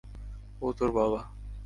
[0.61, 1.21] ও তোর বাবা।